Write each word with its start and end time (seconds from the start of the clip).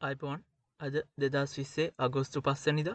IPhone 0.00 0.38
අද 0.80 0.94
දෙදස් 1.22 1.50
විස්සේ 1.56 1.84
අගෝස්තු 2.04 2.40
පස්සනිද 2.44 2.86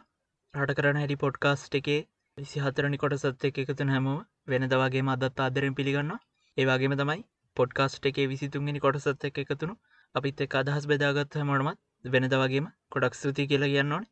රට 0.54 0.74
කරන 0.78 0.98
හැටි 1.00 1.18
පොඩ්කාස්ට් 1.24 1.76
එකේ 1.80 1.98
විසි 2.38 2.62
හතරනි 2.62 2.98
කොට 3.02 3.14
සත් 3.18 3.50
එක 3.50 3.58
එකතුන 3.64 3.92
හැමෝම 3.94 4.22
වෙනදවගේ 4.48 5.04
අදත් 5.14 5.42
ආදරෙන් 5.46 5.76
පිළිගන්න 5.80 6.14
ඒවාගේම 6.58 6.96
තමයි 7.02 7.22
පොඩ්කාස්ට් 7.58 8.08
එකේ 8.12 8.26
විසිතුන්ගනි 8.32 8.82
කොටසත් 8.86 9.28
එක 9.30 9.38
එකතුුණු 9.44 9.76
අපිත් 10.16 10.42
එක 10.46 10.56
අදහස් 10.62 10.88
බෙදාගත් 10.92 11.38
හැමටමත් 11.40 12.12
වෙනදවගේම 12.16 12.70
කොඩක් 12.96 13.18
ස්තුති 13.20 13.46
කියලා 13.52 13.70
කියන්න 13.74 13.94
ඕන. 13.98 14.08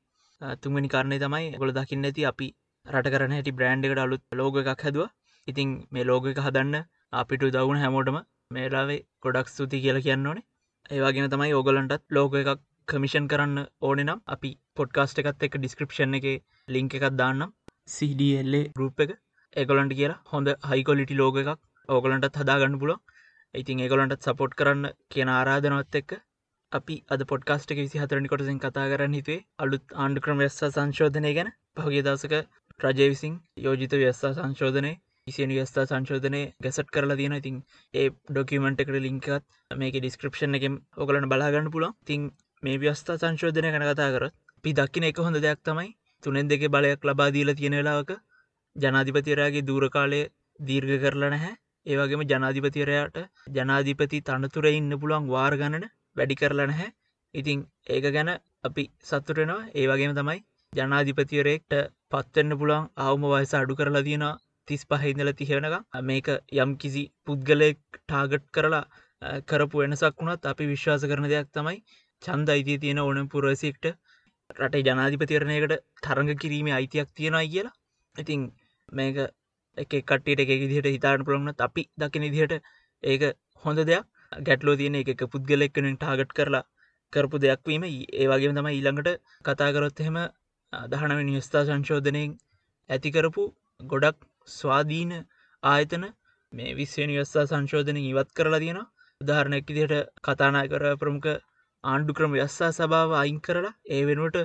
තුන්වනි 0.61 0.91
කාරණය 0.95 1.19
තමයි 1.23 1.49
ගොල 1.63 1.73
දකින්න 1.77 2.09
ඇති 2.09 2.27
අපි 2.31 2.49
රට 2.85 3.13
කරන 3.15 3.33
හැටි 3.37 3.55
බ්‍රන්ඩ් 3.57 3.89
එකට 3.89 4.03
අලුත් 4.03 4.23
ලෝග 4.39 4.59
එකක් 4.61 4.85
හැදවා. 4.85 5.09
ඉතින් 5.47 5.71
මේ 5.91 6.05
ලෝග 6.09 6.29
එක 6.33 6.43
හදන්න 6.45 6.85
අපිට 7.21 7.47
දවුණ 7.57 7.81
හැමෝටම 7.85 8.19
මේලාවේ 8.51 8.99
ගොඩක් 9.23 9.51
ස්තුති 9.53 9.81
කියලා 9.83 10.05
කියන්න 10.07 10.29
ඕනේ. 10.31 10.45
ඒවාගෙන 10.91 11.33
තමයි 11.33 11.51
ඕගලන්ටත් 11.53 12.05
ලෝක 12.11 12.39
එකක් 12.41 12.61
කමිෂන් 12.87 13.27
කරන්න 13.27 13.59
ඕන 13.81 14.01
නම් 14.03 14.19
අපි 14.27 14.49
පොඩ්කාස්ට 14.75 15.21
එකත් 15.21 15.45
එක 15.47 15.57
ඩිස්ක්‍රපෂන් 15.57 16.17
එක 16.19 16.25
ලිංක 16.69 16.95
එකක් 16.97 17.05
දාන්නම්. 17.13 17.53
CDල්ල 17.87 18.55
ගරුප් 18.73 19.03
එක. 19.05 19.13
ඒගොලන්ට 19.55 19.95
කියලා 19.95 20.19
හොඳ 20.31 20.51
හයිකොලිටි 20.65 21.17
ලෝග 21.17 21.39
එකක්. 21.41 21.61
ඕගලන්ටත් 21.89 22.41
හදාගන්න 22.41 22.79
පුලො 22.79 22.97
ඉතින් 23.53 23.81
ඒගොලන්ටත් 23.81 24.27
සපෝට් 24.27 24.57
කරන්න 24.59 24.91
කියන 25.09 25.31
ආරාධනවත් 25.31 25.99
එක්ක 25.99 26.13
අපි 26.71 26.99
අද 27.09 27.23
පොඩ්කාස්ට 27.27 27.73
එක 27.73 27.81
විසි 27.81 28.03
හතරනි 28.03 28.31
කොටසින් 28.31 28.59
කතා 28.59 28.89
කරන්න 28.91 29.17
හිතුවේ 29.19 29.45
අලුත් 29.59 29.97
ආණ්ඩු 29.97 30.25
ක්‍රම 30.25 30.39
වෙස්සා 30.39 30.71
සංශෝධනය 30.71 31.33
ගැන. 31.33 31.55
පහගේ 31.77 32.03
දසක 32.03 32.43
රජය 32.79 33.09
විසින් 33.09 33.41
යෝජිත 33.59 33.99
ව්‍යස්ථා 33.99 34.33
සංශෝධනය 34.37 34.93
ඉසිනි 35.27 35.57
වස්ථා 35.57 35.83
සංශෝධනය 35.85 36.39
ගැසට් 36.59 36.89
කරලා 36.89 37.15
තියෙන 37.15 37.35
ඉතින් 37.35 37.59
ඒ 37.93 38.07
ඩොකිමෙන්ට් 38.29 38.81
එකට 38.83 38.97
ලින්කත් 38.97 39.29
මේක 39.75 39.97
ඩිස්ක්‍රපෂන් 39.97 40.57
එක 40.57 40.65
ඔගලට 40.97 41.27
බලාගන්න 41.27 41.69
පුලො 41.69 41.89
තින් 42.03 42.25
මේ 42.63 42.77
ව්‍යස්ථා 42.77 43.17
සංශෝධනය 43.17 43.69
කන 43.71 43.85
කතා 43.85 44.11
කරත් 44.13 44.35
පි 44.63 44.71
දක්කින 44.73 45.05
එක 45.05 45.17
හොඳ 45.19 45.37
දෙයක් 45.37 45.59
තමයි. 45.61 45.89
තුනෙන් 46.23 46.47
දෙක 46.47 46.61
බලයක් 46.67 47.01
ලබාදීල 47.03 47.49
තියෙන 47.53 47.73
වෙලාවක 47.73 48.11
ජනාධිපතිරයාගේ 48.75 49.63
දූරකාලය 49.63 50.21
දීර්ඝ 50.59 50.95
කරලා 51.03 51.31
නැහැ. 51.33 51.53
ඒවගේම 51.85 52.23
ජනාධිපතිරයාට 52.25 53.17
ජනාධිපති 53.49 54.21
තනතුර 54.21 54.67
ඉන්න 54.69 54.91
පුළුවන් 54.95 55.27
වාර් 55.27 55.53
ගණන 55.55 55.85
වැඩි 56.15 56.35
කරලා 56.35 56.69
නැහැ. 56.71 56.89
ඉතිං 57.33 57.59
ඒක 57.89 58.07
ගැන 58.09 58.31
අපි 58.63 58.83
සත්තුටෙනවා 59.03 59.61
ඒවගේම 59.75 60.15
තමයි 60.15 60.39
ජනාධිපතිවරෙක්ට 60.73 61.73
පත්වෙන්න 62.11 62.57
පුළුවන් 62.59 62.89
අවම 63.03 63.23
වයස 63.33 63.53
අඩු 63.53 63.75
කරලා 63.75 64.03
තියෙනවා. 64.03 64.39
තිස් 64.67 64.83
පහහිදල 64.85 65.31
තිහෙනක 65.33 65.75
මේක 66.03 66.27
යම් 66.57 66.77
කිසි 66.77 67.03
පුද්ගලෙක් 67.25 67.81
ටාගට් 67.97 68.45
කරලා 68.55 68.85
කරපු 69.43 69.81
වෙනසක් 69.81 70.15
වුණත් 70.17 70.45
අපි 70.45 70.63
විශ්වාස 70.67 71.03
කරන 71.05 71.27
දෙයක් 71.27 71.49
තමයි 71.51 71.77
චන්ද 72.23 72.49
අයිතිය 72.49 72.79
තියෙන 72.79 72.99
ඕන 72.99 73.29
පුරවසිෙක්ට 73.29 73.85
රටේ 74.57 74.83
ජනාධිපතිවරණයකට 74.83 75.73
තරඟ 76.03 76.31
කිරීමේ 76.37 76.73
අයිතියක් 76.73 77.09
තියෙනයි 77.11 77.47
කියලා. 77.47 77.73
ඉතිං 78.15 78.41
මේක 78.89 79.17
එක 79.77 79.91
කට්ටට 79.91 80.43
එක 80.45 80.51
විදිහට 80.63 80.89
හිතාට 80.89 81.25
පුළොන්න 81.25 81.55
අපි 81.59 81.83
දකින 81.97 82.27
දිහට 82.29 82.53
ඒක 83.03 83.23
හොඳ 83.65 83.79
දෙයක්. 83.83 84.05
ගැටලෝ 84.41 84.75
තියෙන 84.75 84.95
එක 84.97 85.21
පුද්ගලෙක්කනින් 85.27 85.97
ටාගට් 85.97 86.31
කරලා 86.33 86.63
කරපු 87.13 87.37
දෙයක්වීම 87.39 87.83
ඒවාගේම 87.87 88.55
තම 88.57 88.69
ඊළඟට 88.69 89.09
කතාකරොත් 89.45 89.99
එහෙම 89.99 90.17
දහනව 90.73 91.19
නිස්ථා 91.27 91.63
සංශෝධනයෙන් 91.65 92.31
ඇතිකරපු 92.89 93.43
ගොඩක් 93.79 94.19
ස්වාධීන 94.47 95.11
ආයතන 95.63 96.05
මේ 96.53 96.71
විශ්ව 96.73 97.05
නිවස්ථා 97.05 97.45
සංශෝධන 97.45 97.99
ඉවත් 98.01 98.29
කරලා 98.33 98.61
තියෙන 98.63 98.79
උදාහරණැක් 99.21 99.67
දිහට 99.69 99.93
කතානා 100.21 100.65
කර 100.67 100.85
ප්‍රමුඛ 100.95 101.29
ආණ්ඩු 101.83 102.13
ක්‍රම 102.13 102.35
යස්සා 102.37 102.71
සභාව 102.71 103.13
අයින් 103.15 103.39
කරලා 103.39 103.73
ඒ 103.89 104.01
වෙනුවට 104.03 104.37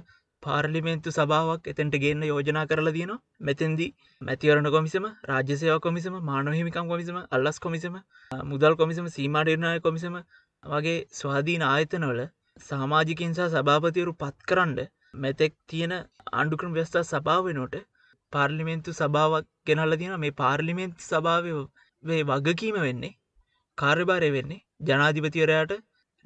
පාර්ලිමේන්තු 0.43 1.11
සභාවක් 1.11 1.69
එතැන්ට 1.73 1.97
ගන්න 1.97 2.25
යෝජනා 2.25 2.65
කරලා 2.65 2.93
තියෙනවා 2.93 3.19
මෙතැන්දි 3.43 3.87
මැතිවරණ 4.21 4.69
කොමිසම 4.71 5.07
රාජ්‍යසයව 5.25 5.79
කොමිසම 5.81 6.17
මානොහිමිකම් 6.25 6.87
කොමිසම 6.87 7.19
අල්ලස් 7.31 7.59
කොමිසම 7.59 7.97
මුදල් 8.47 8.77
කොමිසම 8.77 9.07
සීමාඩර්නාය 9.11 9.81
කොමිසම 9.81 10.17
වගේ 10.65 10.99
ස්වාධීන 11.15 11.65
ආයතනවල 11.67 12.23
සාමාජිකින් 12.63 13.35
සහ 13.35 13.51
සභාපතිවරු 13.55 14.15
පත් 14.17 14.49
කරන්න 14.49 14.79
මෙතෙක් 15.17 15.55
තියෙන 15.67 15.95
ආණ්ඩුක්‍රම 15.97 16.73
ව්‍යස්ථා 16.75 17.07
සභාව 17.07 17.51
වෙනට 17.51 17.77
පාර්ලිමේන්තු 18.33 18.97
සභාවක් 18.97 19.47
ගෙනල්ල 19.67 19.97
තියෙන 19.97 20.17
මේ 20.19 20.37
පාර්ලිමේන්තු 20.37 21.05
සභාව 21.05 21.47
වේ 22.05 22.23
වගකීම 22.27 22.81
වෙන්නේ 22.81 23.15
කාර්යභාරය 23.79 24.31
වෙන්නේ 24.33 24.65
ජනාධිපතිවරයාට 24.85 25.73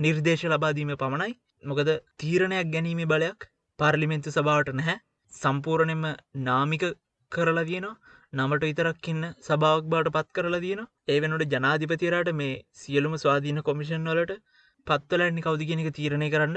නිර්දේශ 0.03 0.45
ලබාදීම 0.49 0.93
පමණයි. 0.97 1.33
මොකද 1.65 1.91
තීරණයක් 2.19 2.73
ගැනීමේ 2.75 3.11
බලයක් 3.13 3.49
පාර්ලිමෙන්තු 3.79 4.37
සභාවට 4.37 4.75
නැහැ. 4.75 4.97
සම්පූර්ණයෙන්ම 5.33 6.07
නාමික 6.43 6.85
කරලා 7.33 7.69
තියෙනවා. 7.69 7.99
නමට 8.33 8.63
විතරක්කින්න 8.65 9.25
සභාවක් 9.47 9.89
බාට 9.93 10.09
පත් 10.13 10.29
කරලා 10.37 10.61
තියෙන 10.61 10.83
ඒ 11.09 11.17
වෙනට 11.23 11.43
ජනාධිපතිරට 11.51 12.31
මේ 12.37 12.53
සියලුම 12.81 13.17
ස්වාධීන 13.19 13.59
කොමිෂන් 13.67 14.07
වලට 14.09 14.39
පත්වලන්නේ 14.87 15.45
කවදි 15.47 15.67
කියෙනෙක 15.69 15.91
තීරණය 15.99 16.29
කරන්න 16.35 16.57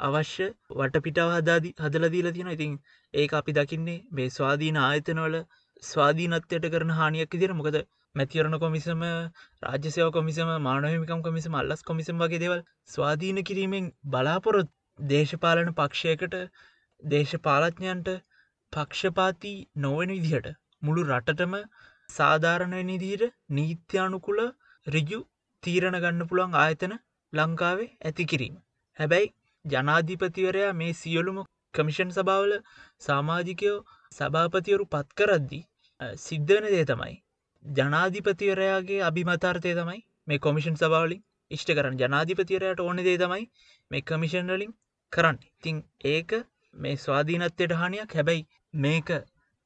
අවශ්‍ය 0.00 0.48
වටපිටාව 0.78 1.30
හදාදී 1.34 1.72
හදලදීල 1.78 2.28
තියෙන 2.32 2.50
ඉතින් 2.50 2.74
ඒ 3.14 3.26
අපි 3.38 3.54
දකින්නේ 3.58 3.96
මේ 4.12 4.28
ස්වාධීන 4.30 4.80
ආයතනවල 4.80 5.36
ස්වාධීනත්වයට 5.82 6.66
කරන 6.74 6.92
හානියක් 6.98 7.38
දිර 7.42 7.54
මොකද 7.60 7.78
මැතිවරණ 8.14 8.56
කොමිසම 8.58 9.02
රාජ්‍යසයව 9.62 10.08
කොමිසම 10.10 10.50
මානවමිකම් 10.62 11.20
කොමිසම 11.22 11.54
අල්ලස් 11.54 11.82
කොමිසම් 11.82 12.18
වගේ 12.18 12.40
දෙවල් 12.40 12.60
ස්වාධීන 12.88 13.38
කිරීමෙන් 13.42 13.86
බලාපොරොත් 14.08 14.68
දේශපාලන 14.98 15.70
පක්ෂයකට 15.74 16.36
දේශපාලඥයන්ට 17.02 18.10
පක්ෂපාති 18.72 19.54
නොවන 19.78 20.12
විදිහට 20.16 20.50
මුළු 20.82 21.06
රටටම 21.08 21.56
සාධාරණය 22.10 22.82
නිදිීට 22.84 23.34
නීත්‍යානුකුල 23.52 24.44
රිජු 24.86 25.22
තීරණ 25.62 25.98
ගන්න 25.98 26.28
පුළුවන් 26.28 26.54
ආයතන 26.56 26.94
ලංකාවේ 27.32 27.90
ඇති 28.02 28.24
කිරීම. 28.26 28.54
හැබැයි 28.98 29.32
ජනාධිපතිවරයා 29.64 30.72
මේ 30.74 30.92
සියලුම 30.94 31.42
කමිෂන් 31.74 32.10
සභාවල 32.12 32.56
සාමාජිකයෝ 33.02 33.76
සභාපතිවරු 34.12 34.90
පත් 34.90 35.18
කරද්දි 35.18 35.60
සිද්ධවන 36.20 36.66
දේ 36.68 36.86
තමයි 36.86 37.14
ජනාධිපතිවරයාගේ 37.64 39.02
අභිමතාර්ථය 39.02 39.74
තමයි 39.74 40.00
මේ 40.26 40.38
කොමිෂන් 40.38 40.76
සභාවලින් 40.76 41.22
ඉෂ්ට 41.50 41.70
කරන්න. 41.70 41.98
ජනාධිපතිවරයට 41.98 42.80
ඕන 42.80 42.98
දේ 43.00 43.18
තමයි 43.18 43.44
මේ 43.90 44.02
කමිෂන් 44.02 44.50
වලින් 44.50 44.72
කරන්න. 45.12 45.38
ඉතිං 45.50 45.78
ඒක 46.06 46.32
මේ 46.74 46.96
ස්වාධීනත්වයට 46.96 47.74
හානියක්. 47.74 48.10
හැබැයි 48.12 48.48
මේක 48.76 49.10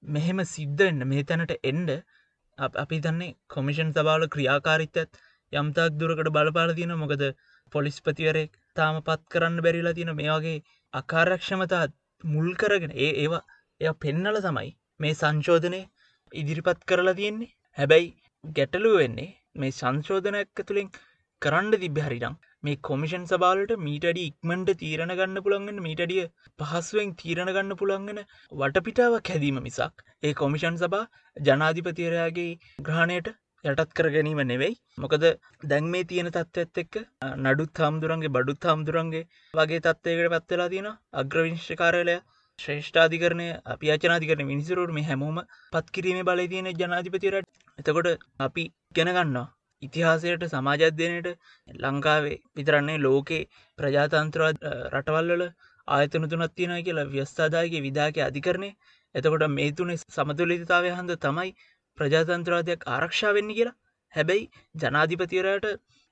මෙහෙම 0.04 0.44
සිද්ධන්න 0.46 1.06
මේ 1.06 1.24
තැනට 1.24 1.52
එන්ඩ 1.64 1.90
අපි 2.78 2.98
තන්නේ 3.00 3.36
කොමිෂන් 3.48 3.90
සභාවල 3.92 4.28
ක්‍රියාකාරිත්තත් 4.28 5.20
යම්තාක් 5.52 5.98
දුරකට 5.98 6.30
බලපාල 6.30 6.74
තියෙන 6.74 6.94
මොකද 6.96 7.22
පොලිස්පතිවරෙක් 7.72 8.52
තාම 8.76 9.02
පත් 9.02 9.22
කරන්න 9.32 9.62
බැරිලා 9.64 9.94
තියෙන 9.94 10.16
මේ 10.16 10.30
වගේ 10.32 10.64
අකාරක්ෂමතාත් 10.94 11.92
මුල් 12.24 12.48
කරගෙන 12.54 12.96
ඒ 12.96 13.12
ඒවා 13.22 13.44
එය 13.80 13.92
පෙන්නල 14.00 14.40
තමයි 14.42 14.70
මේ 15.00 15.14
සංශෝධනය 15.14 15.80
ඉදිරිපත් 16.32 16.80
කරලා 16.84 17.14
තියෙන්නේ. 17.14 17.55
හැබැයි 17.76 18.06
ගැටලුව 18.44 18.94
වෙන්නේ 18.96 19.28
මේ 19.56 19.72
සංශෝධනයක් 19.72 20.60
තුළින් 20.62 20.88
කරන්න 21.42 21.74
තිබ්බ 21.76 21.98
හරිනම් 22.00 22.36
මේ 22.64 22.76
කොමිෂන් 22.82 23.24
සබාලට 23.24 23.72
මීටඩි 23.80 24.22
ඉක්මට 24.22 24.70
තීරණ 24.74 25.12
ගන්න 25.12 25.42
පුළන්ගෙන 25.42 25.80
මීටඩිය 25.80 26.22
පහසුවෙන් 26.60 27.10
තීරණ 27.14 27.50
ගන්න 27.50 27.80
පුළන්ගෙන 27.80 28.20
වටපිටාවක් 28.52 29.32
හැදීම 29.32 29.58
මිසක් 29.62 30.04
ඒ 30.22 30.32
කොමිෂන් 30.34 30.78
සබා 30.82 31.02
ජනාධිපතිරයාගේ 31.36 32.52
ග්‍රහණයට 32.80 33.28
යටත් 33.64 33.92
කර 33.92 34.08
ගැනීම 34.08 34.40
නෙවෙයි. 34.44 34.74
මොකද 34.98 35.26
දැන් 35.64 35.92
මේ 35.92 36.04
තියෙන 36.04 36.30
තත්ත්වත් 36.30 36.82
එක්ක 36.82 36.96
නඩුත් 37.42 37.82
හාමුදුරන්ගේ 37.82 38.32
බඩුත් 38.32 38.66
හාමුදුරන්ගේ 38.66 39.24
වගේ 39.54 39.82
තත්වයකට 39.82 40.34
පත්වෙලා 40.36 40.70
තියෙන 40.70 40.90
අග්‍රවිංශ්කාරලය 41.16 42.16
ශ්‍රේෂ්ඨාධිකරණය 42.58 43.48
අපි 43.66 43.92
අචනාධිකරන 43.92 44.46
මිනිසුරුට 44.46 44.92
මේ 44.92 45.04
හැමෝම 45.04 45.38
පත්කිරීම 45.72 46.24
බල 46.24 46.40
තියෙන 46.46 46.72
ජනාධිපතිරට 46.74 47.52
එතකොට 47.78 48.08
අපි 48.40 48.64
ගැනගන්නවා 48.94 49.46
ඉතිහාසයට 49.82 50.44
සමාජධ්‍යනයට 50.48 51.28
ලංකාවේ 51.78 52.36
විතරන්නේ 52.54 52.98
ලෝකේ 52.98 53.42
ප්‍රජාතන්ත්‍රවත් 53.78 54.62
රටවල්වල 54.90 55.44
ආයතන 55.88 56.24
තුනත් 56.26 56.54
තියෙන 56.54 56.76
කියලා 56.82 57.06
ව්‍යස්ථාදායක 57.06 57.74
විදාක 57.80 58.20
අධිකරණය. 58.20 58.70
එතකොට 59.14 59.44
මේ 59.50 59.70
තුනේ 59.72 59.98
සමතුලිතතාවය 60.10 60.90
හන්ද 60.92 61.18
තමයි 61.20 61.50
ප්‍රජාතන්ත්‍රවාදයක් 61.98 62.88
ආරක්ෂා 62.88 63.34
වෙන්න 63.34 63.52
කියලා. 63.52 63.76
හැබැයි 64.14 64.50
ජනාධිපතිරයට 64.76 65.66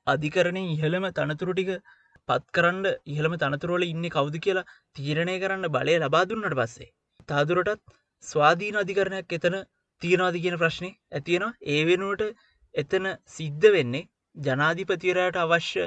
අධිකරණය 0.06 0.62
ඉහළම 0.68 1.06
තනතුරුටික 1.12 1.70
පත් 1.70 2.03
කරන්න 2.50 2.86
ඉහළම 3.08 3.34
තනතුරුවල 3.36 3.84
ඉන්න 3.84 4.06
කවුද 4.10 4.36
කියලා 4.38 4.68
තීරණය 4.96 5.36
කරන්න 5.38 5.66
බලය 5.70 5.96
ලබා 5.98 6.24
දුන්නට 6.24 6.54
පස්සේ. 6.54 6.90
තාදුරටත් 7.28 7.82
ස්වාධීන 8.24 8.76
අධිකරණයක් 8.76 9.34
එතන 9.34 9.56
තියෙනවාද 10.02 10.36
කියන 10.38 10.56
ප්‍රශ්නය 10.56 10.90
ඇතියෙනවා 11.12 11.56
ඒ 11.68 11.82
වෙනුවට 11.84 12.22
එතන 12.74 13.10
සිද්ධ 13.30 13.66
වෙන්නේ 13.70 14.08
ජනාධිපතිවරයට 14.36 15.36
අවශ්‍ය 15.38 15.84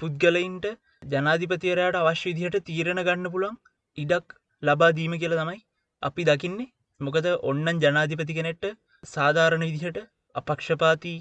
පුද්ගලයින්ට 0.00 0.66
ජනාධිපතිවරයට 1.08 1.98
අවශ්‍ය 1.98 2.28
විදිහට 2.30 2.66
තීරණ 2.66 3.02
ගන්න 3.02 3.32
පුළන් 3.32 3.58
ඉඩක් 3.98 4.36
ලබා 4.62 4.92
දීම 4.92 5.16
කියල 5.16 5.34
තමයි 5.34 5.60
අපි 6.02 6.26
දකින්නේ 6.26 6.70
මොකද 7.00 7.26
ඔන්නන් 7.44 7.82
ජනාධිපති 7.82 8.34
කෙනෙට්ට 8.34 8.78
සාධාරණ 9.04 9.66
විදිහට 9.66 10.00
අපක්ෂපාති 10.34 11.14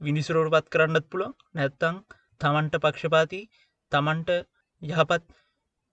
විනිසුරෝට 0.00 0.52
පත් 0.52 0.74
කරන්නත් 0.74 1.06
පුළන් 1.08 1.36
නැත්තං 1.54 2.00
තමන්ට 2.40 2.80
පක්ෂපාති 2.80 3.40
තමන්ට 3.94 4.30
යහපත් 4.82 5.24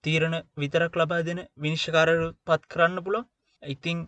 තීරණ 0.03 0.37
විතරක් 0.57 0.97
ලබා 0.99 1.21
දෙන 1.27 1.41
විනිශ්කාරර 1.59 2.21
පත් 2.47 2.71
කරන්න 2.71 3.05
පුළො 3.05 3.21
ඉතිං 3.61 3.99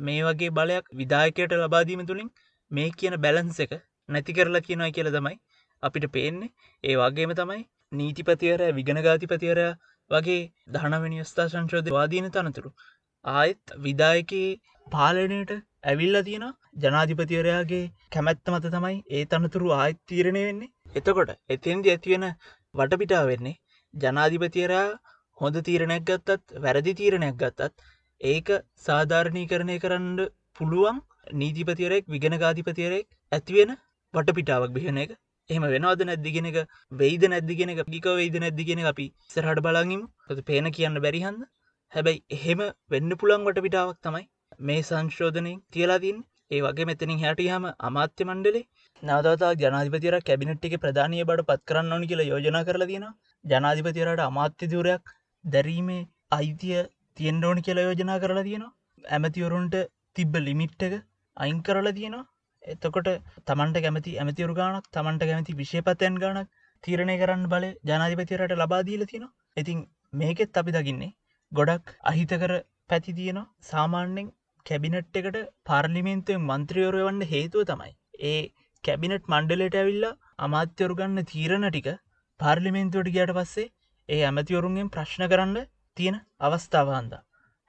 මේ 0.00 0.22
වගේ 0.24 0.50
බලයක් 0.52 0.90
විදායකයට 0.94 1.54
ලබාදීම 1.56 2.02
තුළින් 2.06 2.30
මේ 2.70 2.90
කියන 2.98 3.16
බැලන්ස 3.20 3.60
එක 3.64 3.72
නැති 4.08 4.32
කරලා 4.32 4.64
කියනයි 4.66 4.92
කියල 4.92 5.10
තමයි 5.10 5.36
අපිට 5.82 6.06
පේන්නේ. 6.12 6.52
ඒ 6.84 6.96
වගේම 6.96 7.32
තමයි 7.40 7.62
නීතිපතිවර 7.92 8.62
විගනගාතිපතිවර 8.78 9.60
වගේ 10.10 10.40
දහනවනි 10.74 11.24
ස්ථා 11.24 11.48
සංශෝධ 11.48 11.90
වාදීන 11.90 12.28
තනතුරු 12.30 12.70
ආයෙත් 13.24 13.76
විදායකයේ 13.78 14.50
පාලනයට 14.86 15.52
ඇවිල්ල 15.84 16.18
තියෙන 16.22 16.46
ජනාධිපතිවරයාගේ 16.82 17.84
කැමැත්ත 18.14 18.52
මත 18.52 18.72
තමයි 18.74 18.96
ඒ 19.10 19.24
තනතුරු 19.26 19.74
ආයත් 19.74 20.00
තීරණය 20.08 20.44
වෙන්නේ. 20.44 20.72
එතකොට 20.96 21.30
එතින්දි 21.48 21.94
ඇතිවෙන 21.94 22.26
වටපිටා 22.74 23.24
වෙන්නේ 23.26 23.58
ජනාධිපතියරයා 23.94 24.88
හොඳ 25.38 25.56
තීරණයක් 25.64 26.04
ගත්තත් 26.06 26.58
වැරදි 26.60 26.92
තීරණයක් 26.94 27.36
ගත්තත් 27.36 27.86
ඒක 28.20 28.48
සාධාරණී 28.82 29.46
කරණය 29.46 29.76
කරන්න 29.78 30.18
පුළුවන් 30.56 30.98
නීතිපතිවරෙක් 31.34 32.04
විගෙන 32.08 32.36
ගාධිපතිවරෙක් 32.38 33.06
ඇතිවෙන 33.32 33.72
වටපිටාවක් 34.14 34.72
බිහන 34.72 34.98
එක. 34.98 35.10
එහම 35.50 35.64
වෙනවාද 35.66 36.02
නැද්දිගෙන 36.02 36.46
එක 36.46 36.58
වෙයිද 36.94 37.22
නැද්දිගෙන 37.26 37.72
එක 37.72 37.80
ගික 37.88 38.08
වෙයිද 38.12 38.36
නැද්දිගෙන 38.38 38.82
අපි 38.86 39.06
සරහට 39.30 39.62
බලගිමු 39.66 40.06
ොද 40.30 40.40
පේන 40.44 40.70
කියන්න 40.72 41.00
බැරිහන්ද 41.00 41.46
හැබැයි 41.92 42.24
එහෙම 42.30 42.64
වෙන්න 42.90 43.16
පුළන් 43.16 43.46
වටපිටාවක් 43.46 44.00
තමයි 44.02 44.24
මේ 44.62 44.82
සංශෝධනය 44.82 45.54
තියලාතින් 45.72 46.18
ඒ 46.50 46.60
වගේ 46.64 46.86
මෙතනින් 46.88 47.18
හැටියහම 47.20 47.64
අමාත්‍ය 47.88 48.26
මණ්ඩලේ 48.26 48.64
නවතතා 49.02 49.50
ජනාධිපතිර 49.62 50.14
කැබිනට්ටික 50.28 50.74
ප්‍රධානය 50.84 51.18
බට 51.22 51.44
පත් 51.48 51.66
කරන්න 51.68 51.94
ඕනි 51.94 52.08
කියලා 52.10 52.28
යෝජනා 52.28 52.62
කරලා 52.68 52.88
තියෙන 52.90 53.06
ජනාධිපතිරට 53.44 54.22
අමාත්‍ය 54.26 54.68
දූරයක් 54.72 55.12
දැරීමේ 55.44 56.00
අයිතිය 56.30 56.80
තියෙන්ඩ 57.16 57.48
ඕනි 57.48 57.64
කියලා 57.66 57.84
යෝජනා 57.88 58.18
කරලා 58.22 58.46
තියෙනවා. 58.48 58.72
ඇමතිවරුන්ට 59.14 59.76
තිබ්බ 60.16 60.40
ලිමිට්ටක 60.46 60.94
අයින් 61.36 61.60
කරලා 61.62 61.94
තියෙනවා. 61.98 62.24
එතකොට 62.62 63.10
තමන්ට 63.48 63.84
කැමති 63.84 64.16
ඇමතිවරු 64.16 64.56
ගානක් 64.60 64.88
තමන්ට 64.90 65.28
කැමති 65.28 65.58
විශෂපතයන් 65.60 66.18
ගානක් 66.24 66.50
තීරණය 66.84 67.18
කරන්න 67.20 67.46
බල 67.52 67.68
ජනාධිපතිරට 67.84 68.56
ලබාදීල 68.56 69.04
තියෙනවා. 69.04 69.34
ඉතින් 69.56 69.86
මේකෙත් 70.14 70.58
අපි 70.62 70.76
දකින්නේ 70.76 71.12
ගොඩක් 71.52 71.94
අහිතකර 72.04 72.52
පැති 72.88 73.16
තියෙනවා. 73.20 73.48
සාමාන්‍යෙන් 73.70 74.34
කැබිනට් 74.66 75.18
එකට 75.20 75.38
පාර්ලිමේන්තුවෙන් 75.66 76.46
මන්ත්‍රියවරය 76.48 77.02
වන්න 77.02 77.30
හේතුව 77.32 77.68
තමයි. 77.70 77.92
ඒ 78.24 78.42
කැබිනට් 78.84 79.26
මණ්ඩලට 79.26 79.78
ඇවිල්ලා 79.80 80.18
අමාත්‍යවරු 80.38 80.98
ගන්න 80.98 81.28
තීරණ 81.32 81.68
ටික 81.68 81.88
පාර්ලිමේන්තුවට 82.40 83.14
ගයට 83.14 83.32
පස්සේ 83.36 83.72
ඒ 84.08 84.20
ඇමතිවරුන්ගෙන් 84.24 84.92
ප්‍රශ්න 84.94 85.24
කරන්න 85.32 85.56
තියෙන 85.96 86.16
අවස්ථාවහන්ද. 86.40 87.14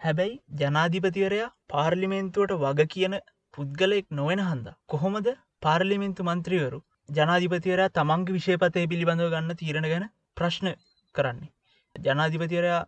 හැබැයි 0.01 0.35
ජනාධිපතිවරයා 0.59 1.49
පාර්ලිමේන්තුවට 1.69 2.53
වග 2.61 2.87
කියන 2.93 3.15
පුද්ගලයෙක් 3.53 4.07
නොවෙන 4.11 4.41
හන්ද. 4.41 4.67
කොහොමද 4.85 5.27
පාර්ලිමේන්තු 5.61 6.27
මන්ත්‍රීවරු 6.27 6.79
ජනාධිපතිවරයා 7.09 7.95
තමන්ගේ 7.97 8.35
විශේපතය 8.35 8.85
පිළිබඳව 8.91 9.31
ගන්න 9.33 9.59
තීරණ 9.61 9.89
ගැන 9.91 10.05
ප්‍රශ්න 10.37 10.69
කරන්නේ. 11.15 11.53
ජනාධිපතිවරයා 11.95 12.81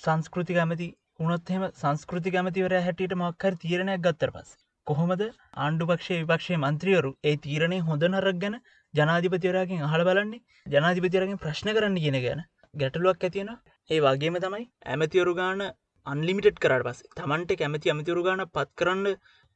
සංස්කෘතික 0.00 0.58
ඇමති 0.58 0.88
උනොත්හෙම 1.24 1.64
සංස්කෘති 1.80 2.32
ඇමතිවර 2.38 2.74
හැටියට 2.86 3.14
මක්කර 3.18 3.56
තීරණයක් 3.62 4.04
ගත්තර 4.06 4.32
පස්. 4.36 4.50
කොහොමද 4.86 5.22
ආණ්ඩුපක්ෂය 5.64 6.14
විපක්ෂය 6.20 6.56
මන්ත්‍රියවරු 6.60 7.10
ඒ 7.24 7.34
තීරණය 7.44 7.78
හොඳ 7.88 8.06
නරක් 8.08 8.40
ගැන 8.42 8.56
ජනාධිපතිවරයාගෙන් 8.94 9.84
අහල 9.88 10.04
බලන්නේ? 10.08 10.42
ජනාධිපතිරගෙන් 10.66 11.42
ප්‍රශ්න 11.44 11.70
කරන්න 11.76 12.00
ගෙන 12.06 12.18
ගැන 12.26 12.42
ගැටලුවක් 12.74 13.28
ඇතියෙන 13.28 13.52
ඒ 13.90 14.00
වගේම 14.06 14.40
තමයි 14.44 14.66
ඇමතිවරු 14.92 15.34
ගාන 15.38 15.62
අන්ලිමිට් 16.06 16.58
කරට 16.64 16.88
පස් 16.88 17.04
තමන්ට 17.18 17.58
කැමති 17.60 17.92
ඇමතිවරු 17.92 18.26
ගාන 18.28 18.42
පත් 18.48 18.68
කරන්න 18.78 19.08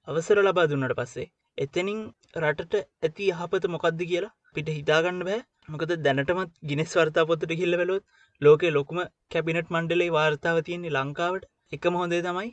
අවසර 0.09 0.41
ලබා 0.43 0.67
දුන්නට 0.71 0.97
පස්සේ 0.99 1.29
එතනින් 1.59 2.01
රටට 2.41 2.75
ඇති 3.07 3.27
යහපත 3.35 3.67
මොකක්ද 3.75 4.01
කියලා 4.11 4.35
පිට 4.55 4.69
හිතාගන්න 4.75 5.21
බෑ. 5.29 5.41
මොකද 5.73 5.93
දැනටමත් 6.05 6.53
ගිනිස් 6.71 6.93
වර්තා 6.99 7.25
පොත්තට 7.31 7.53
කිල්ල 7.61 7.77
වෙලොත් 7.81 8.05
ලෝකේ 8.43 8.73
ලොකුම 8.75 8.99
කැබිනට් 9.33 9.73
මණ්ඩලේ 9.75 10.15
වාර්තාව 10.17 10.59
තියෙන්නේ 10.67 10.95
ලංකාවට. 10.97 11.49
එකම 11.73 11.95
හොඳේ 11.95 12.21
තමයි 12.21 12.51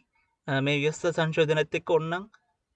මේ 0.47 0.79
ව්‍යස්ත 0.79 1.03
සංශෝධනැත් 1.09 1.75
එක්ක 1.75 1.91
ඔන්නම් 1.91 2.23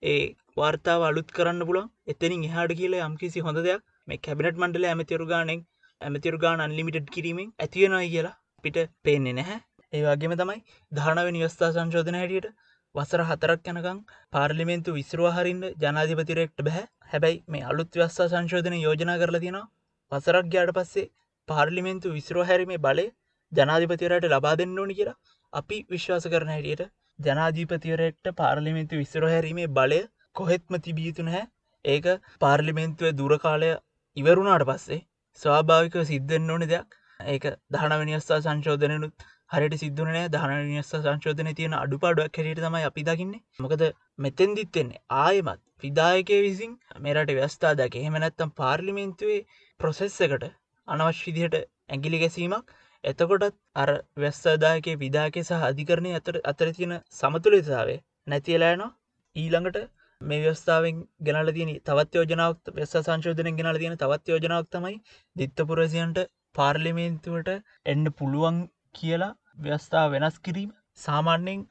ඒ 0.04 0.20
වාර්තාව 0.58 1.02
අලුත් 1.04 1.30
කරන්න 1.32 1.64
පුළන් 1.64 1.88
එතනින් 2.08 2.44
එහාට 2.44 2.74
කියලා 2.74 3.06
යම්කිසි 3.06 3.42
හොඳ 3.42 3.60
දෙයක් 3.60 3.82
මේ 4.08 4.20
කැබිනට් 4.20 4.60
මණ්ඩල 4.60 4.86
ඇමතිරුගානෙන් 4.88 5.62
ඇමතිරුගාන 6.02 6.62
අන්ලිමිටඩ් 6.62 7.10
කිරීමෙන් 7.10 7.50
ඇතිවෙනයි 7.58 8.12
කියලා 8.14 8.36
පිට 8.64 8.78
පේන්නේ 9.04 9.34
නැහැ. 9.34 9.60
ඒ 9.94 10.04
වගේම 10.06 10.34
තමයි 10.36 10.60
ධානව 10.92 11.30
නිවස්ථා 11.32 11.72
සංශෝධන 11.72 12.20
හැටියට 12.20 12.48
වසර 12.96 13.24
හතරක් 13.24 13.72
යනකං 13.72 14.00
පාර්ලිමේන්තු 14.34 14.94
විස්රවාහරින්ට 14.94 15.84
ජනාධිපතිරෙක්ට 15.84 16.60
බැහැ. 16.62 16.86
හැබැයි 17.06 17.44
මේ 17.48 17.64
අලුත් 17.64 17.92
ව්‍යස්ථා 17.96 18.30
සංශෝධන 18.30 18.78
යෝජනා 18.78 19.18
කරලා 19.18 19.44
තියෙනවා. 19.44 19.68
වසරක් 20.12 20.46
ගයාට 20.48 20.74
පස්සේ 20.76 21.12
පාර්ලිමේන්තු 21.48 22.14
විස්රෝ 22.14 22.44
හැරීමේ 22.44 22.80
බලය 22.80 23.08
ජනාධිපතිවරයට 23.52 24.26
ලබා 24.28 24.56
දෙන්න 24.56 24.80
ඕනි 24.80 24.96
කියලා 24.96 25.18
අපි 25.54 25.78
විශ්වාස 25.90 26.26
කරන 26.28 26.50
හැටියට 26.50 26.84
ජනාධීපතිවරෙක්ට 27.20 28.34
පාර්ලිමේන්තු 28.36 28.98
විස්තර 28.98 29.26
හැරීමේ 29.26 29.68
බලය 29.72 30.00
කොහෙත්ම 30.36 30.80
තිබියතුන 30.80 31.30
හැ 31.30 31.44
ඒක 31.86 32.08
පාර්ලිමේන්තුව 32.42 33.16
දුරකාලය 33.16 33.72
ඉවරුණාට 34.18 34.66
පස්සේ 34.66 35.02
ස්වාභාවිකව 35.40 36.04
සිද්ධෙන් 36.04 36.50
ඕන 36.50 36.66
දෙයක්. 36.66 36.88
ඒක 37.26 37.46
දහනවනිස්ථා 37.72 38.40
සංශෝධනනුත් 38.42 39.28
හරිට 39.52 39.76
සිද්ධනය 39.76 40.24
දහනනිස්ස 40.30 40.92
සංශෝධන 40.96 41.50
තියෙන 41.54 41.76
අඩුපාඩුවක් 41.76 42.40
හැට 42.40 42.60
තමයි 42.60 42.84
අපි 42.84 43.04
දකින්නේ. 43.04 43.44
මොකද 43.60 43.84
මෙතැන් 44.20 44.56
දිත්තෙන්නේ 44.56 45.04
ආයමත් 45.20 45.62
විදායකය 45.84 46.42
විසින් 46.42 46.74
මෙරට 47.00 47.32
ව්‍යස්ථා 47.34 47.74
දැක. 47.76 47.96
එහෙමනැත්තම් 47.96 48.52
පාර්ලිමේන්තුවේ 48.54 49.42
ප්‍රොසෙස් 49.80 50.20
එකට 50.22 50.46
අනවශ්විදිහට 50.88 51.58
ඇගිලි 51.90 52.20
ගැසීමක් 52.20 52.76
එතකොටත් 53.04 53.58
අර 53.76 53.92
වැස්සදායක 54.18 54.88
විදාක 54.98 55.38
සහ 55.42 55.66
අධිකරණය 55.66 56.14
අතර 56.14 56.36
අතර 56.46 56.68
තියෙන 56.72 56.96
සමතුලිතාවේ 57.14 58.00
නැතිලායනවා 58.28 58.92
ඊළඟට 59.36 59.86
මේ 60.22 60.40
ව්‍යස්ථාවෙන් 60.44 61.02
ගෙනල 61.22 61.50
තියන 61.52 61.72
තවත් 61.82 62.18
යෝජනාවක් 62.18 62.72
වෙස්ස 62.74 62.96
සංශෝධනය 63.00 63.52
ගෙනල 63.54 63.78
තියෙන 63.78 63.98
තවත් 63.98 64.34
යෝජනාවක් 64.34 64.70
තමයි 64.72 64.96
දිත්තපුරසියන්ට 65.36 66.20
පාර්ලිමේන්තුවට 66.56 67.52
එන්න 67.86 68.06
පුළුවන් 68.14 68.58
කියලා 68.94 69.34
ව්‍යස්ථා 69.60 70.06
වෙනස් 70.10 70.40
කිරීම. 70.40 70.72
සාමාන්‍යෙන් 70.98 71.62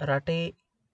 රටේ 0.00 0.44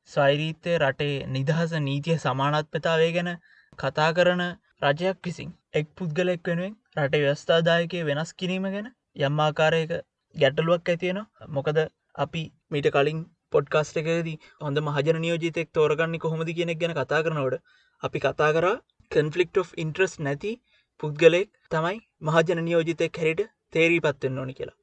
ස්වෛරීත්‍යය 0.09 0.77
රටේ 0.79 1.27
නිදහස 1.29 1.75
නීතිය 1.81 2.19
සමානත්පතාවේ 2.19 3.11
ගැන 3.13 3.31
කතා 3.79 4.11
කරන 4.13 4.43
රජයක් 4.85 5.19
විසින් 5.23 5.51
එක් 5.75 5.93
පුද්ගලෙක් 5.97 6.43
වෙනුවෙන් 6.45 6.75
රට 6.99 7.23
ව්‍යස්ථාදායකය 7.23 8.05
වෙනස් 8.05 8.33
කිරීම 8.35 8.69
ගැන 8.69 8.89
යම්මාකාරයක 9.17 9.93
ගැටලුවක් 10.35 10.89
ඇතියෙන 10.89 11.21
මොකද 11.51 11.79
අපි 12.17 12.43
මීට 12.71 12.89
කලින් 12.91 13.19
පොඩ්කාස්ට 13.53 13.99
එකදී 14.01 14.37
හොඳ 14.61 14.79
මහජන 14.81 15.19
නියෝජිතෙක් 15.19 15.73
තෝරගන්න 15.73 16.19
කොහොමද 16.19 16.51
කියෙනෙක් 16.51 16.79
ගැන 16.79 16.95
කතා 16.95 17.21
කරනවට 17.25 17.59
අපි 18.03 18.23
කතා 18.25 18.51
කර 18.57 18.67
කන්ෆලික්් 19.11 19.61
of 19.63 19.75
ඉන්ට්‍රස් 19.77 20.15
නැති 20.21 20.53
පුද්ගලෙක් 21.01 21.51
තමයි 21.71 21.99
මහජන 22.23 22.63
නියෝජිතයක් 22.63 23.21
හැරිට 23.21 23.51
තේරී 23.73 24.01
පත්වෙන්න 24.01 24.41
ඕනි 24.41 24.55
කියලා. 24.55 24.79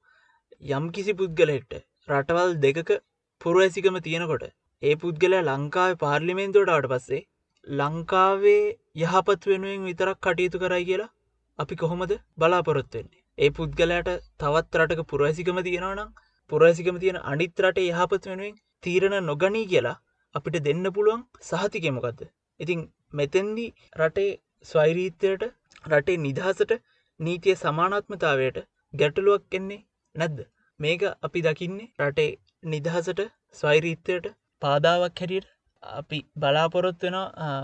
යම් 0.63 0.85
කිසි 0.91 1.13
පුද්ගලෙක්ට 1.13 1.73
රටවල් 2.09 2.53
දෙකක 2.59 2.89
පුරුවඇසිකම 3.41 3.97
තියෙනකොට 4.01 4.45
ඒ 4.83 4.95
පුද්ගලයා 4.97 5.47
ලංකාව 5.47 5.95
පාර්ලිමේන්තුවටට 5.97 6.91
පස්සේ 6.91 7.21
ලංකාවේ 7.67 8.65
යහපත් 9.01 9.49
වෙනුවෙන් 9.49 9.87
විතරක් 9.87 10.19
කටයුතු 10.21 10.61
කරයි 10.61 10.85
කියලා 10.85 11.13
අපි 11.59 11.75
කොහොමද 11.75 12.13
බලාපොරොත්වෙන්නේ 12.37 13.18
ඒ 13.39 13.51
පුද්ගලයට 13.51 14.11
තවත් 14.39 14.81
රටක 14.81 15.03
පුරවැසිකම 15.05 15.61
තියෙනවනම් 15.61 16.11
පුරවැසිකම 16.49 16.97
තියෙන 16.97 17.19
අනිත් 17.25 17.63
රට 17.63 17.87
යහපත් 17.87 18.29
වෙනුවෙන් 18.29 18.59
තීරණ 18.83 19.17
නොගනී 19.25 19.65
කියලා 19.67 19.97
අපිට 20.35 20.61
දෙන්න 20.63 20.85
පුළුවන් 20.91 21.25
සහතිකෙමොකක්ද 21.43 22.21
ඉතිං 22.59 22.81
මෙතැන්දි 23.13 23.67
රටේ 23.99 24.31
ස්වෛරීත්‍යයට 24.65 25.43
රටේ 25.87 26.17
නිදහසට 26.19 26.71
නීතිය 27.19 27.55
සමානත්මතාවයට 27.55 28.57
ගැටලුවක් 28.93 29.55
එන්නේ 29.55 29.85
නැද්ද? 30.15 30.39
මේක 30.79 31.01
අපි 31.21 31.41
දකින්නේ 31.41 31.87
රටේ 32.01 32.29
නිදහසට 32.65 33.21
ස්වෛරීත්‍යයට 33.53 34.27
පාදාවක් 34.61 35.21
හැටියට. 35.21 35.47
අපි 35.83 36.19
බලාපොරොත් 36.35 37.05
වෙන 37.05 37.17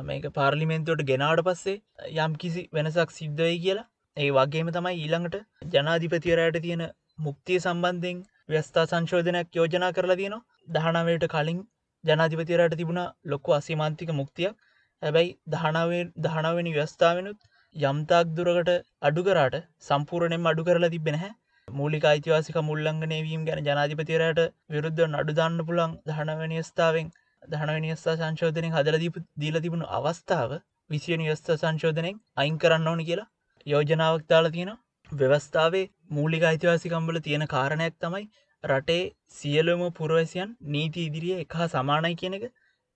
මේක 0.05 0.25
පාර්ලිමෙන්තුවට 0.33 1.07
ගෙනාට 1.09 1.43
පස්සේ 1.43 1.77
යම් 2.17 2.35
කිසි 2.35 2.63
වෙනසක් 2.73 3.11
සිද්ධයි 3.11 3.57
කියලා. 3.59 3.87
ඒ 4.17 4.27
වගේම 4.31 4.67
තමයි 4.73 4.97
ඊළඟට 4.97 5.33
ජනාධිපතිවරයට 5.71 6.57
තියෙන 6.59 6.83
මුක්තිය 7.19 7.57
සම්බන්ධයෙන් 7.59 8.19
ව්‍යස්ථා 8.49 8.85
සංශෝධනයක් 8.85 9.57
යෝජනා 9.57 9.89
කරලා 9.91 10.15
තියෙනවා. 10.15 10.45
දහනාවයට 10.69 11.25
කලින් 11.31 11.59
ජනාධිපතිරයට 12.03 12.75
තිබුණ 12.77 13.01
ලොක්කු 13.25 13.55
අසිමාන්තික 13.57 14.13
මුක්තියක්. 14.13 14.55
හැබැයි 15.03 15.33
දහනාවේ 15.53 16.03
දහනාවනි 16.23 16.73
ව්‍යස්ථාවනුත් 16.73 17.39
යම්තාක් 17.75 18.31
දුරකට 18.37 18.71
අඩුකරට 19.01 19.59
සම්පූරණයෙන් 19.83 20.47
අඩු 20.47 20.63
කරලා 20.63 20.91
තිබෙන 20.91 21.17
හැ 21.17 21.31
මූලික 21.67 22.05
අයිතිවාසික 22.05 22.61
මුල්ලංගනයවීම් 22.63 23.45
ගැන 23.45 23.63
ජනාධිපතිරයට 23.63 24.41
විරුද්ධ 24.71 25.05
නඩුදාන්න 25.09 25.61
පුළන් 25.67 25.99
දහනවනිස්ථාවෙන් 26.09 27.13
දහනවනිස්ථා 27.47 28.17
සංශෝධනය 28.17 28.71
හදලදීප 28.71 29.21
දීල 29.37 29.61
තිබුණු 29.61 29.93
අවස්ථාව 29.97 30.59
විසිය 30.89 31.17
නිවස්ථ 31.17 31.55
සංශෝධනයෙන් 31.57 32.21
අයින් 32.37 32.57
කරන්න 32.57 32.91
ඕන 32.91 33.07
කියලා 33.07 33.31
යෝජනාවක් 33.67 34.25
දාලා 34.29 34.51
තියෙන 34.51 34.71
ව්‍යවස්ථාවේ 35.09 35.85
මූලික 36.11 36.43
අයිතිවාසිකම්බල 36.43 37.17
තියෙන 37.19 37.43
කාරණයක් 37.47 37.95
තමයි 37.99 38.25
රටේ 38.63 39.01
සියලුම 39.29 39.81
පුරවැසියන් 39.91 40.51
නීති 40.69 41.05
ඉදිරිිය 41.07 41.39
එක 41.39 41.55
සමානයි 41.71 42.15
කියන 42.15 42.35
එක. 42.37 42.45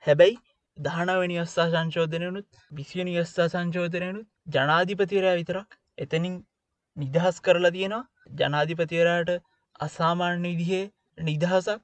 හැබැයි 0.03 0.37
දහනවැනි 0.77 1.39
අස්ථා 1.39 1.67
සංශෝධනයනුත් 1.69 2.47
විසියනි 2.71 3.17
අස්ථා 3.17 3.47
සංශෝධනයනුත් 3.47 4.27
ජනාධිපතිරයා 4.49 5.35
විතරක් 5.35 5.77
එතනින් 5.97 6.37
නිදහස් 6.97 7.41
කරලා 7.41 7.71
තියෙනවා. 7.71 8.03
ජනාධිපතිවරයට 8.35 9.35
අසාමාන්‍ය 9.79 10.47
විදිහේ 10.51 10.85
නිදහසක් 11.23 11.81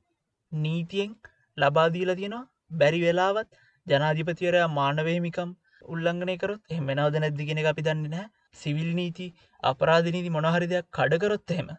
නීතියෙන් 0.51 1.11
ලබාදීල 1.57 2.15
තියෙනවා. 2.15 2.45
බැරි 2.73 3.01
වෙලාවත් 3.01 3.61
ජනාධිපතිවරයා 3.87 4.73
මානවේමිකම් 4.73 5.59
උල්ලංඝනය 5.85 6.35
කරොත් 6.37 6.61
එහම 6.69 6.87
නවද 6.91 7.21
නැද්දිගෙන 7.21 7.67
අපි 7.67 7.85
දන්න 7.87 8.09
නෑ 8.11 8.27
සිවිල් 8.55 8.91
නීති 8.93 9.27
අපරාධනීති 9.63 10.31
මොනහරි 10.31 10.67
දෙයක් 10.67 10.87
කඩකරොත් 10.93 11.51
එහෙම 11.51 11.69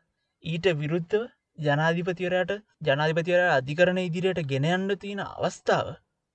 ඊට 0.45 0.69
විරුද්ධව 0.77 1.25
ජනාධිපතිවරයට 1.59 2.53
ජනාධිපතිවර 2.83 3.43
අධිකරණ 3.51 4.01
ඉදිරියට 4.01 4.43
ගෙනයන්න 4.47 4.91
තියෙන 4.99 5.23
අවස්ථාව 5.27 5.89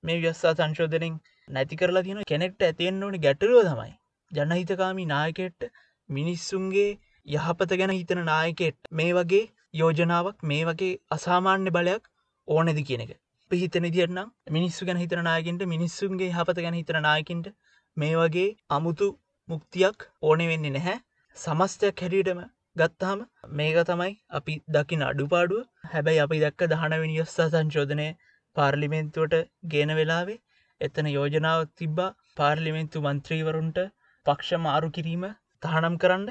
මේ 0.03 0.19
ව්‍යස්සා 0.19 0.53
සංශෝධනෙන් 0.53 1.17
නැති 1.47 1.75
කරලා 1.75 2.03
තියෙන 2.03 2.21
කෙනෙක්ට 2.25 2.63
ඇතියෙන් 2.63 3.03
ඕනි 3.03 3.19
ගැටරුව 3.19 3.61
තමයි. 3.63 3.93
ජනහිතකාමී 4.31 5.07
නායකෙට්ට 5.07 5.67
මිනිස්සුන්ගේ 6.09 6.89
යහපත 7.27 7.73
ගැන 7.75 7.91
හිතන 7.91 8.21
නායකෙට් 8.25 8.91
මේ 8.91 9.11
වගේ 9.13 9.43
යෝජනාවක් 9.73 10.39
මේ 10.43 10.63
වගේ 10.65 10.93
අසාමාන්‍ය 11.11 11.71
බලයක් 11.71 12.09
ඕනෙද 12.47 12.79
කියන 12.83 13.01
එක. 13.01 13.11
පිහිතන 13.51 13.87
දිරනම් 13.89 14.31
මිනිස්සු 14.49 14.85
ගැන 14.85 14.97
හිතන 14.97 15.21
නායකින්ට 15.23 15.67
මිනිස්සුන්ගේ 15.67 16.31
හපත 16.31 16.57
ගැන 16.59 16.75
හිතන 16.75 16.99
නායකින්ට 17.01 17.51
මේ 17.97 18.15
වගේ 18.15 18.47
අමුතු 18.69 19.07
මුක්තියක් 19.51 20.07
ඕනෙ 20.23 20.45
වෙන්නේ 20.51 20.73
නැහැ. 20.75 20.97
සමස්තයක් 21.37 22.03
හැඩියටම 22.03 22.41
ගත්තාම 22.75 23.21
මේක 23.53 23.77
තමයි 23.87 24.13
අපි 24.31 24.53
දකින 24.75 25.01
අඩුපාඩුව. 25.07 25.63
හැබැයි 25.91 26.21
අපි 26.25 26.37
දක්ක 26.43 26.69
දහනවෙනි 26.73 27.17
යස්සා 27.23 27.49
සංශෝධනය 27.49 28.07
පාර්ලිමෙන්තුවට 28.55 29.35
ගේන 29.73 29.91
වෙලාවේ 29.99 30.39
එතන 30.81 31.09
යෝජනාව 31.09 31.65
තිබ්බා. 31.79 32.11
පාර්ලිමෙන්තු 32.37 33.03
මන්ත්‍රීවරුන්ට 33.05 33.79
පක්ෂ 34.25 34.63
මාරු 34.65 34.89
කිරීම 34.97 35.25
තහනම් 35.63 35.95
කරන්න. 36.03 36.29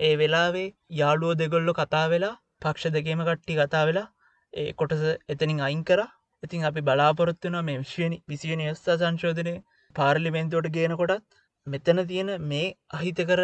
ඒ 0.00 0.14
වෙලාවේ 0.16 0.68
යාළුවෝ 0.98 1.38
දෙගොල්ලො 1.40 1.72
කතා 1.74 2.06
වෙලා 2.12 2.34
පක්ෂ 2.62 2.94
දෙකේම 2.96 3.22
කට්ටි 3.22 3.58
කතා 3.60 3.84
වෙලා 3.88 4.06
ඒ 4.52 4.70
කොටස 4.72 5.02
එතනින් 5.28 5.64
අයින් 5.66 5.82
කර. 5.84 6.00
ඉතින් 6.42 6.68
අපි 6.68 6.80
බලාපොරොත්වන 6.82 7.58
මේ 7.64 7.80
විශ්වනි 7.82 8.18
විසියනි 8.28 8.70
යස්ථා 8.72 9.00
සංශෝධනය 9.00 9.54
පාර්ලිමෙන්තුවට 9.94 10.74
ගේන 10.76 10.94
කොටත් 11.00 11.24
මෙතන 11.68 12.00
තියෙන 12.10 12.30
මේ 12.50 12.66
අහිතකර 12.92 13.40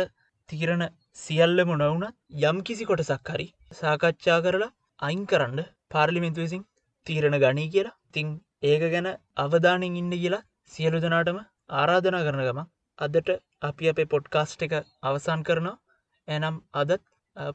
තීරණ 0.51 0.85
සියල්ලම 1.17 1.71
නොවුනත් 1.75 2.15
යම් 2.43 2.59
කිසි 2.63 2.85
කොටසක් 2.85 3.31
හරි 3.31 3.47
සාකච්ඡා 3.73 4.39
කරලා 4.47 4.75
අයින් 5.03 5.23
කරන්න 5.27 5.61
පාර්ලිමින්තු 5.91 6.45
විසින් 6.45 6.63
තීරණ 7.07 7.39
ගනී 7.45 7.73
කියලා. 7.75 7.97
තිං 8.11 8.29
ඒක 8.65 8.85
ගැන 8.95 9.09
අවධානෙන් 9.39 9.99
ඉන්න 10.03 10.13
කියලා 10.15 10.47
සියලු 10.73 11.03
දෙනාටම 11.05 11.39
ආරාධනා 11.75 12.25
කරන 12.27 12.45
ගම 12.49 12.61
අදට 12.99 13.31
අපි 13.63 13.91
අපේ 13.93 14.11
පොඩ්කාස්ට් 14.13 14.67
එක 14.67 14.75
අවසන් 15.05 15.47
කරනවා. 15.49 15.81
එනම් 16.29 16.57
අදත් 16.75 17.03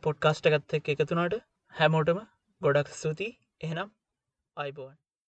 පොඩ්කාස්ට 0.03 0.51
ගත්ත 0.53 0.81
එක 0.81 0.89
එකතුනාට 0.95 1.37
හැමෝටම 1.73 2.19
ගොඩක් 2.61 2.89
ස්තුතියි. 2.93 3.37
එහෙනම් 3.61 3.95
අයිබෝවන්. 4.57 4.97